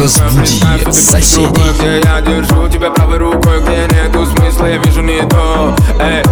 [0.00, 1.72] Разбуди соседей.
[1.78, 6.22] Где я держу тебя правой рукой, где нету смысла, я вижу не то Эй,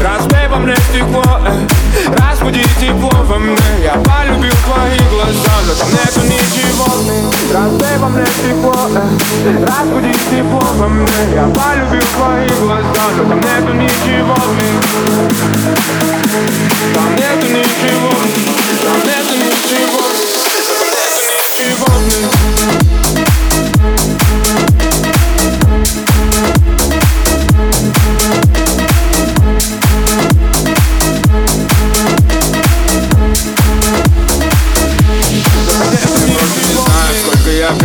[0.00, 3.56] разбей во мне стекло, эй, разбуди тепло во мне.
[3.84, 6.86] Я полюбил твои глаза, но там нету ничего.
[7.52, 8.88] Разбей во мне стекло,
[9.44, 11.06] эй, разбуди тепло во мне.
[11.34, 14.36] Я полюбил твои глаза, но там нету ничего.
[16.94, 18.10] Там нету ничего,
[18.82, 20.11] там нету ничего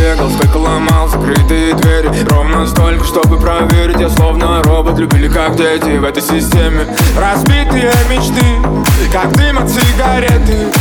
[0.07, 2.09] бегал, сколько ломал закрытые двери.
[2.29, 6.87] Ровно столько, чтобы проверить Я словно робот, любили как дети в этой системе.
[7.17, 8.76] Разбитые мечты,
[9.11, 10.71] как дым от сигареты.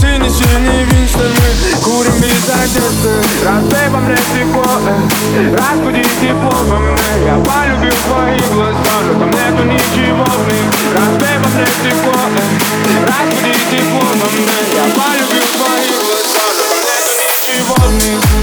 [0.00, 3.14] Синий-синий Винстон, мы курим без одежды.
[3.44, 6.96] Разбей во мне стекло, э, разбуди тепло во мне.
[7.24, 10.70] Я полюбил твои глаза, но там нету ничего в них.
[10.94, 14.58] Разбей во мне стекло, э, разбуди тепло во мне.
[14.74, 18.41] Я полюбил твои глаза, но там нету ничего в них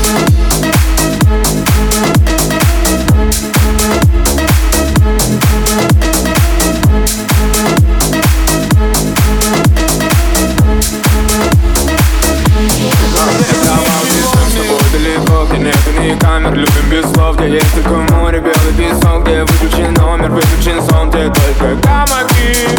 [15.99, 16.53] где ни камер.
[16.53, 21.25] Любим без слов, где есть только море, белый песок Где выключен номер, выключен сон, где
[21.25, 22.69] только гамаки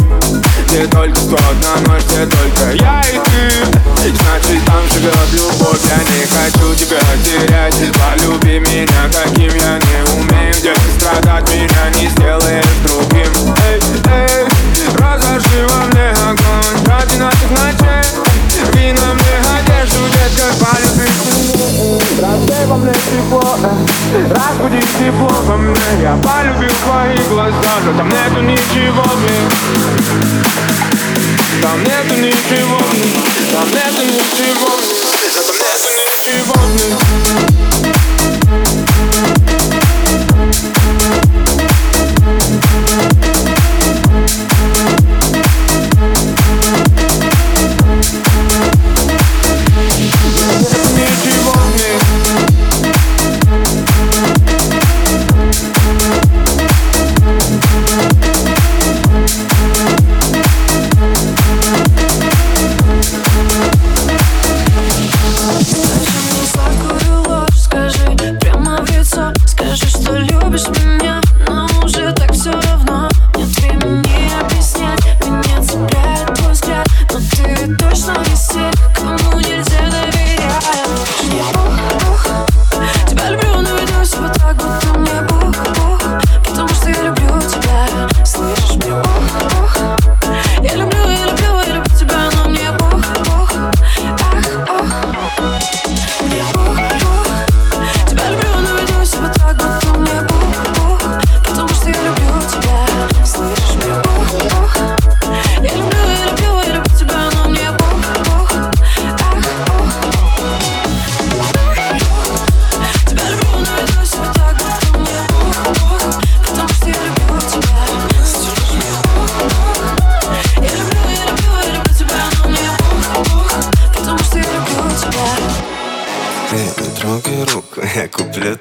[0.66, 3.80] Где только сто одна ночь, где только я и ты.
[4.00, 7.74] Значит там живет любовь, я не хочу тебя терять.
[7.92, 11.99] Полюби меня, каким я не умею Детка, страдать меня не
[22.70, 25.74] во мне тепло, э, разбуди тепло во мне.
[26.00, 29.50] Я полюбил твои глаза, но там нету ничего в них.
[31.60, 35.02] Там нету ничего в них, там нету ничего в них.
[35.34, 37.19] Там нету ничего в них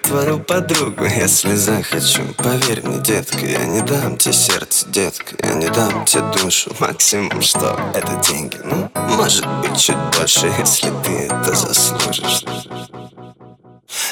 [0.10, 5.70] твою подругу Если захочу, поверь мне, детка Я не дам тебе сердце, детка Я не
[5.70, 6.76] дам тебе душу.
[6.80, 8.58] Максимум, что это деньги.
[8.64, 12.44] Ну, может быть, чуть больше Если ты это заслужишь.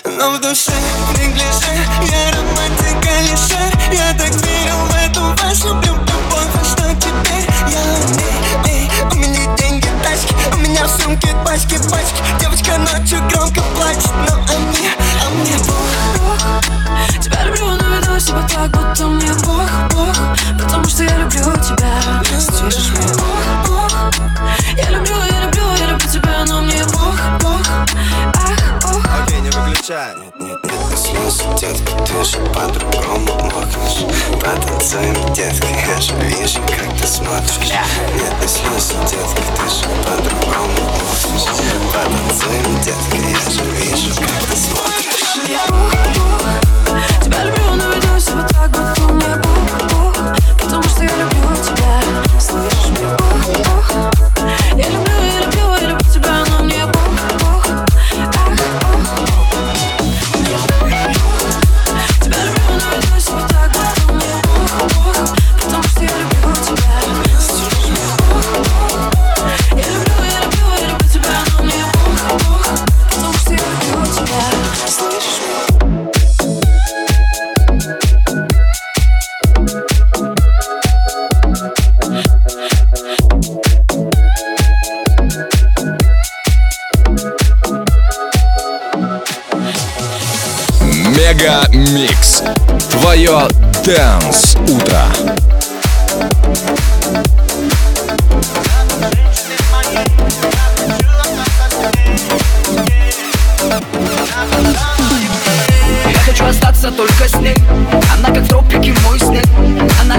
[0.05, 0.71] Но в душе
[1.17, 1.73] неглиже
[2.11, 6.53] Я романтик Алишер Я так верил в эту вашу любовь.
[6.53, 7.49] А что теперь?
[7.71, 12.21] Я эй У меня деньги, тачки У меня в сумке пачки, пачки.
[12.39, 12.66] Девочка
[37.39, 40.73] Нет, не слезы, детка Ты же по-другому
[41.93, 45.33] Потанцуем, детка Я же вижу, как ты смотришь.
[45.33, 46.16] Тебя
[92.27, 92.43] Микс.
[92.91, 93.47] Твое
[93.85, 95.01] Dance Утро.
[106.05, 107.55] Я хочу остаться только с ней
[108.13, 109.45] Она как в тропике мой снег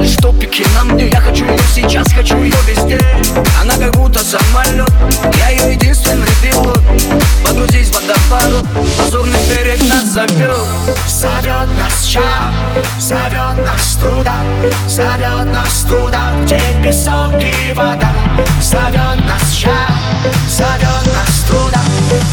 [0.08, 1.08] В топике на мне.
[1.08, 2.98] Я хочу ее сейчас, хочу ее везде.
[3.60, 4.90] Она как будто самолет
[5.36, 6.80] Я ее единственный пилот.
[7.44, 8.64] Погрузись в водопад.
[8.98, 10.56] Лазурный берег нас зовет
[11.06, 12.22] Зовет нас ча
[12.98, 14.34] Зовет нас туда
[14.86, 18.10] Зовет нас туда Где песок и вода.
[18.62, 19.88] Зовет нас ча
[20.48, 21.80] Зовет нас туда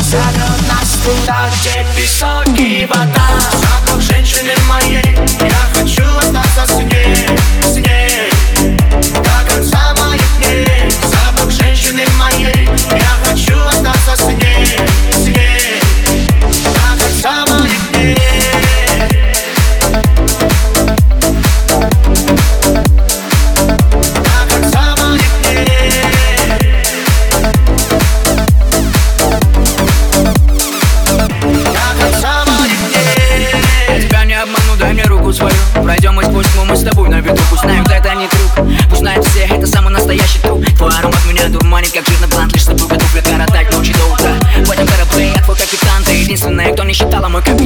[0.01, 3.27] Зовет нас туда Где песок и вода.
[3.51, 5.15] Запах женщины моей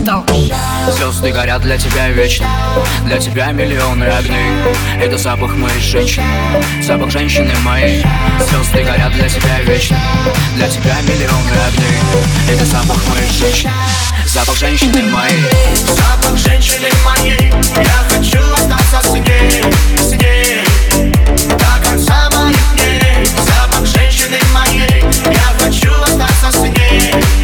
[0.10, 0.26] капитал
[0.92, 2.48] Звезды горят для тебя вечно.
[3.06, 4.52] Для тебя миллионы огней.
[5.00, 6.26] Это запах моей женщины.
[6.82, 8.04] Запах женщины моей.
[8.50, 9.98] Звезды горят для тебя вечно.
[10.56, 12.00] Для тебя миллионы огней.
[12.52, 13.72] Это запах моей женщины.
[14.26, 15.44] Запах женщины моей.
[15.76, 17.52] Запах женщины моей.
[17.78, 19.64] Я хочу остаться с ней
[19.98, 20.64] С ней
[21.50, 23.26] До конца моих дней.
[23.26, 25.04] Запах женщины моей.
[25.32, 27.39] Я хочу остаться С ней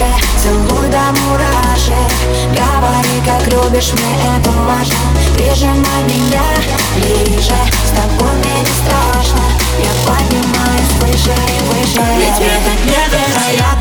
[0.00, 0.06] ближе
[0.42, 2.10] Целуй до мурашек
[2.56, 4.96] Говори, как любишь, мне это важно.
[5.34, 6.42] Прижимай меня
[6.96, 7.54] ближе.
[7.84, 9.44] С тобой мне не страшно.
[9.78, 12.02] Я поднимаюсь выше и выше.
[12.18, 13.79] Ведь это невероятно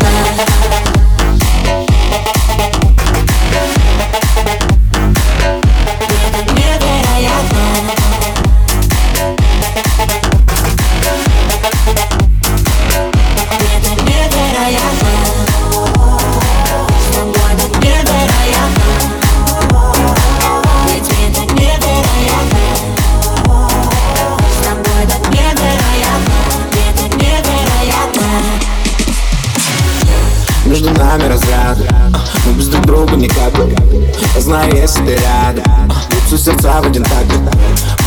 [35.10, 35.64] ты рядом?
[36.10, 37.26] Бьются сердца в один такт.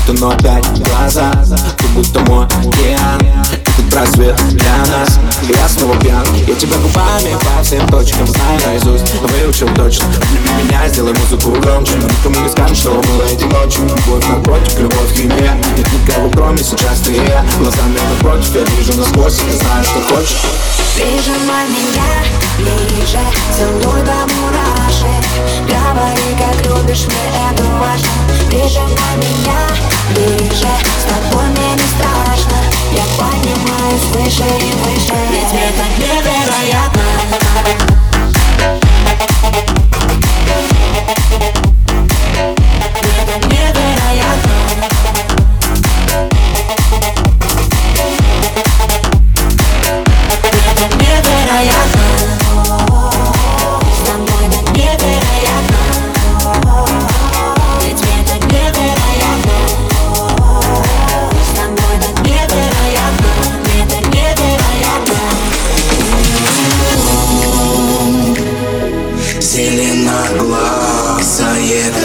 [0.06, 1.32] Будто, но опять глаза.
[1.78, 3.20] Ты будто мой океан.
[3.50, 5.18] Этот просвет для нас.
[5.48, 6.24] Я снова пьян.
[6.46, 10.06] Я тебя губами по всем точкам Знаю наизусть, выучил точно.
[10.06, 11.94] Обними меня, сделай музыку громче.
[11.94, 17.00] Никому не скажем, что было этим ночью Любовь, наркотик, любовь, химия Нет никого, кроме сейчас
[17.04, 17.44] ты и я.
[17.58, 20.36] Глазами напротив, я вижу насквозь ты знаешь, что хочешь.
[20.94, 22.22] Прижимай меня
[22.58, 23.18] ближе.
[23.56, 25.11] Целуй до мурашек
[26.92, 28.08] любишь, мне это важно.
[28.48, 29.66] Прижимай меня
[30.14, 30.68] ближе
[30.98, 32.56] С тобой мне не страшно.
[32.92, 35.14] Я поднимаюсь выше и выше.
[35.30, 37.01] Ведь это невероятно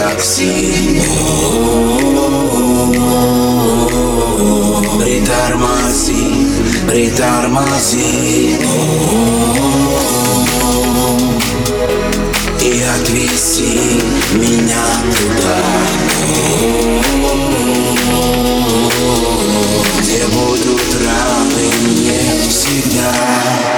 [0.07, 1.01] такси
[4.99, 6.47] Притормози,
[6.87, 8.57] притормози
[12.61, 14.01] И отвези
[14.35, 14.85] меня
[15.17, 15.59] туда
[19.99, 23.76] Где будут рады мне всегда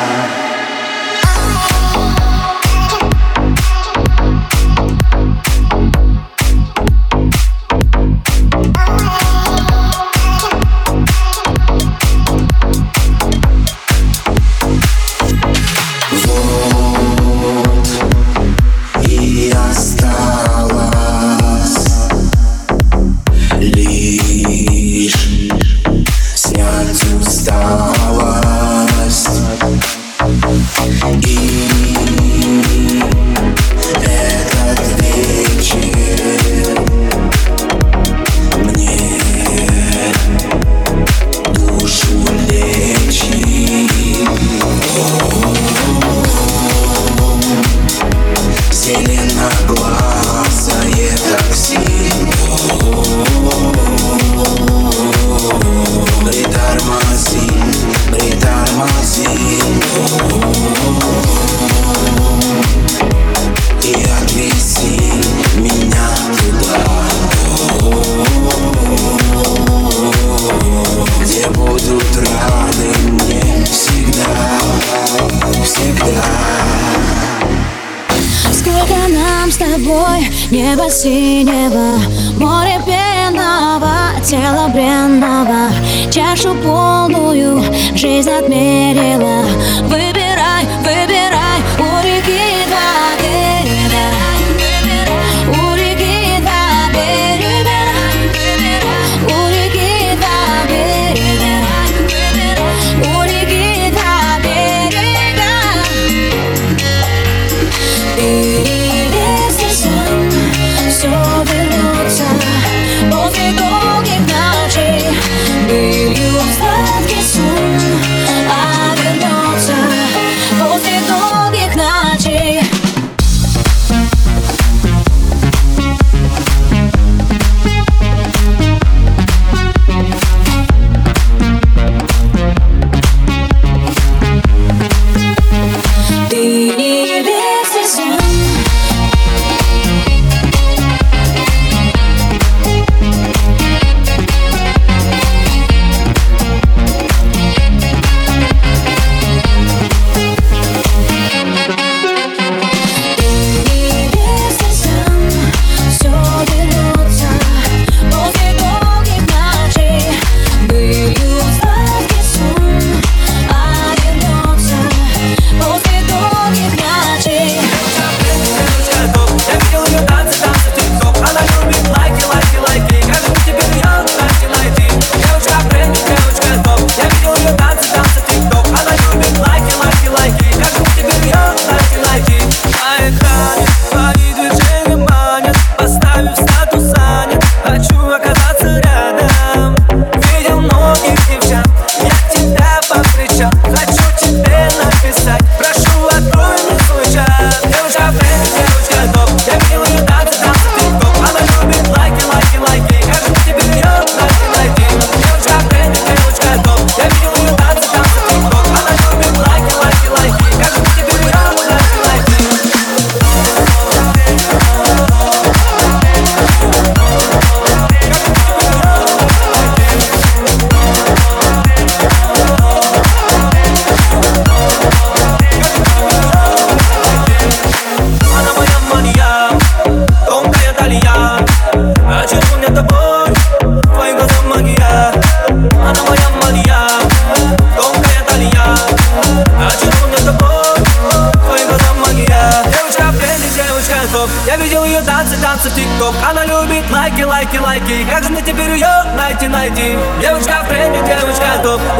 [80.89, 81.99] синего
[82.39, 83.91] Море пенного,
[84.25, 85.69] тело бренного
[86.11, 87.61] Чашу полную
[87.95, 89.43] жизнь отмерила.
[89.83, 90.18] Выбирай,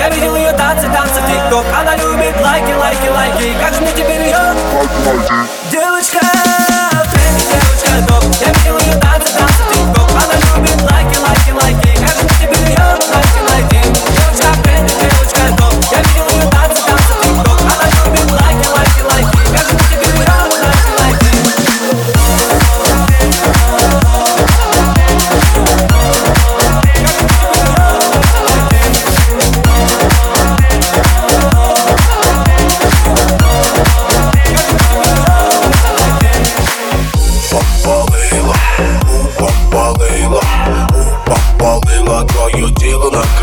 [0.10, 1.22] Я видел ее танцы, танцы.
[1.28, 3.56] Тик-ток Она любит лайки, лайки, лайки.
[3.62, 4.56] Как же мне теперь ее
[5.70, 6.20] Девочка
[7.12, 9.09] тренде, девочка топ Я видел ее танцы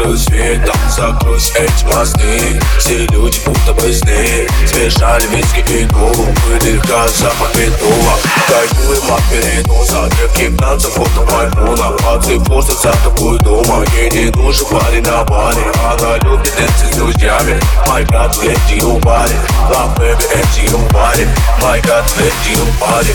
[0.07, 2.61] накрой светом Закройся эти мосты.
[2.79, 4.47] Все люди будто бы сны.
[4.67, 8.15] Смешали виски и колу Выдыха запах петула
[8.49, 14.67] Кайфуем от переноса Крепких танцев фото маймуна Пацаны просто за тобой дома Ей не нужен
[14.67, 15.63] парень на баре.
[15.85, 17.61] Она любит танцы с друзьями.
[17.87, 19.35] My God, let you party
[19.71, 21.27] Love baby, let you party
[21.61, 23.13] My God, let you party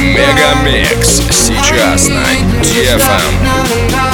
[0.00, 2.24] Мегамикс сейчас на
[2.62, 3.79] DFM.
[3.80, 4.10] Я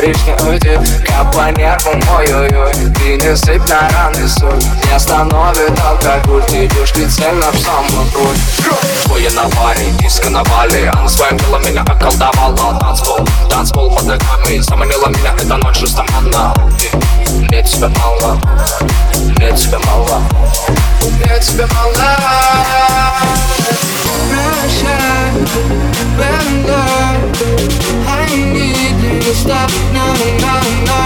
[0.00, 0.78] говоришь, не уйди.
[1.06, 2.72] Как по нервам, ой-ой-ой.
[2.94, 4.62] Ты не сыпь на раны соль.
[4.84, 6.42] Не остановит алкоголь.
[6.48, 8.40] Ты идешь прицельно в самую грудь.
[9.34, 12.78] На баре, диско на бале Она своим телом меня околдовала.
[12.80, 14.58] Танцпол, танцпол под ногами.
[14.58, 16.52] Заманила меня эта ночь шестом она
[17.28, 18.40] Мне тебя мало,
[19.36, 20.20] мне тебя мало.
[21.02, 21.94] Мне тебя мало.
[24.30, 25.30] Pressure,
[26.16, 26.60] burn
[29.10, 29.16] No,
[29.92, 30.14] no,
[30.86, 31.00] no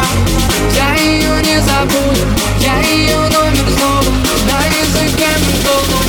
[0.74, 2.26] Я ее не забуду,
[2.60, 4.12] я ее номер зову
[4.46, 6.02] На языке придумал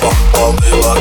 [0.00, 0.94] Попалила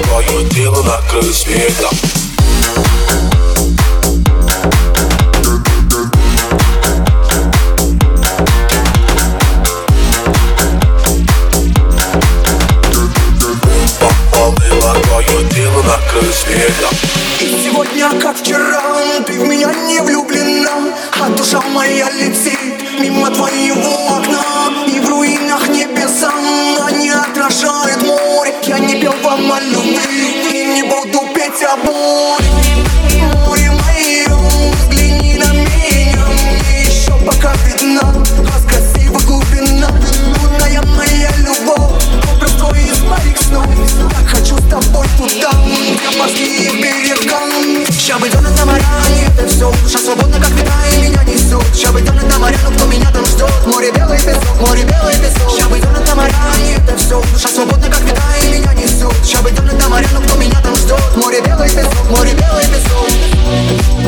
[49.63, 52.85] все Душа свободна, как ветра, и меня несет Ща бы тонут на моря, но кто
[52.85, 53.49] меня там ждет?
[53.65, 55.57] Море белый песок, море белый песок.
[55.57, 59.13] Ща бы тонут на моря, и это все Душа свободна, как ветра, и меня несет
[59.25, 60.99] Ща бы тонут на моря, но кто меня там ждет?
[61.15, 63.07] Море белый песок, море белый песок.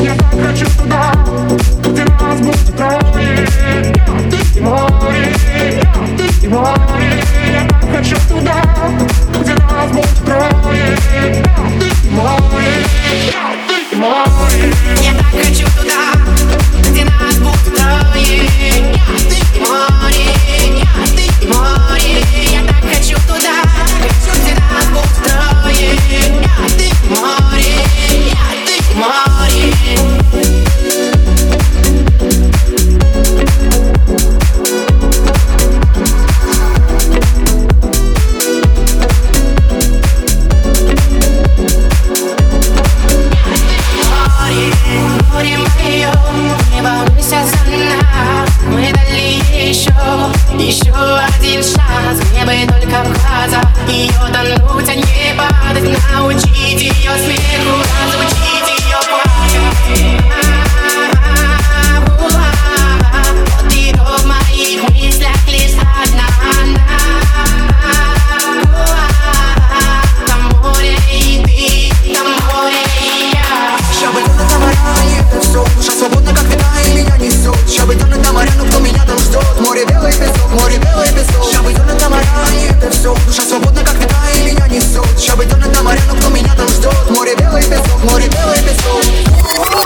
[0.02, 1.05] Я так хочу туда,